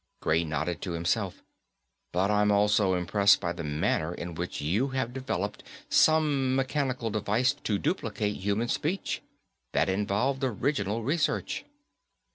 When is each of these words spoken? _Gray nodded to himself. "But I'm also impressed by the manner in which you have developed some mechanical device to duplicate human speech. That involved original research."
_Gray 0.19 0.43
nodded 0.43 0.81
to 0.81 0.93
himself. 0.93 1.43
"But 2.11 2.31
I'm 2.31 2.51
also 2.51 2.95
impressed 2.95 3.39
by 3.39 3.53
the 3.53 3.63
manner 3.63 4.15
in 4.15 4.33
which 4.33 4.59
you 4.59 4.87
have 4.95 5.13
developed 5.13 5.63
some 5.91 6.55
mechanical 6.55 7.11
device 7.11 7.53
to 7.63 7.77
duplicate 7.77 8.37
human 8.37 8.67
speech. 8.67 9.21
That 9.73 9.89
involved 9.89 10.43
original 10.43 11.03
research." 11.03 11.65